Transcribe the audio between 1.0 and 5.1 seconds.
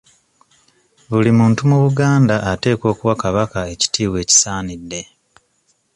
Buli muntu mu Buganda ateekwa okuwa kabaka ekitiibwa ekisaanidde.